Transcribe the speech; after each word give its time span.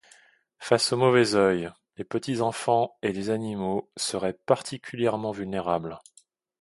Face 0.57 0.93
au 0.93 0.97
mauvais 0.97 1.35
œil, 1.35 1.69
les 1.97 2.03
petits 2.03 2.41
enfants 2.41 2.97
et 3.03 3.13
les 3.13 3.29
animaux 3.29 3.91
seraient 3.95 4.33
particulièrement 4.33 5.29
vulnérables. 5.29 5.99